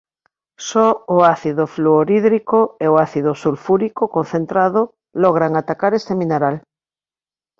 [0.69, 4.81] Só o ácido fluorhídrico e o ácido sulfúrico concentrado
[5.23, 6.55] logran atacar este mineral.